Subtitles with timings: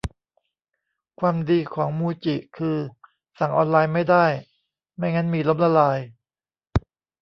[1.19, 2.77] ความดีของมูจิคือ
[3.39, 4.25] สั่งออนไลน์ไม่ได้
[4.97, 5.99] ไม่งั้นมีล้มละลาย